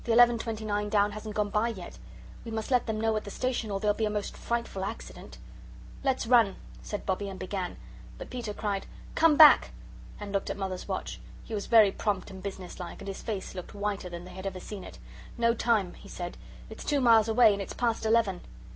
29 0.03 0.89
down 0.89 1.11
hasn't 1.11 1.35
gone 1.35 1.51
by 1.51 1.67
yet. 1.69 1.99
We 2.43 2.49
must 2.49 2.71
let 2.71 2.87
them 2.87 2.99
know 2.99 3.15
at 3.17 3.23
the 3.23 3.29
station, 3.29 3.69
or 3.69 3.79
there'll 3.79 3.93
be 3.93 4.07
a 4.07 4.09
most 4.09 4.35
frightful 4.35 4.83
accident." 4.83 5.37
"Let's 6.03 6.25
run," 6.25 6.55
said 6.81 7.05
Bobbie, 7.05 7.29
and 7.29 7.37
began. 7.39 7.77
But 8.17 8.31
Peter 8.31 8.51
cried, 8.51 8.87
"Come 9.13 9.35
back!" 9.35 9.73
and 10.19 10.31
looked 10.31 10.49
at 10.49 10.57
Mother's 10.57 10.87
watch. 10.87 11.19
He 11.43 11.53
was 11.53 11.67
very 11.67 11.91
prompt 11.91 12.31
and 12.31 12.41
businesslike, 12.41 12.97
and 12.99 13.07
his 13.07 13.21
face 13.21 13.53
looked 13.53 13.75
whiter 13.75 14.09
than 14.09 14.23
they 14.25 14.31
had 14.33 14.47
ever 14.47 14.59
seen 14.59 14.83
it. 14.83 14.97
"No 15.37 15.53
time," 15.53 15.93
he 15.93 16.09
said; 16.09 16.35
"it's 16.67 16.83
two 16.83 16.99
miles 16.99 17.27
away, 17.27 17.53
and 17.53 17.61
it's 17.61 17.73
past 17.75 18.03
eleven." 18.03 18.41